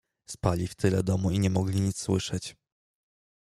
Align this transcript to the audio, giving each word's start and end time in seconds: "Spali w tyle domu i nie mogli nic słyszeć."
"Spali 0.25 0.67
w 0.67 0.75
tyle 0.75 1.03
domu 1.03 1.31
i 1.31 1.39
nie 1.39 1.49
mogli 1.49 1.81
nic 1.81 1.99
słyszeć." 2.01 2.55